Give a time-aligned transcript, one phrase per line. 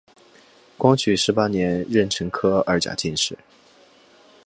[0.79, 3.37] 光绪十八年壬辰科二甲进士。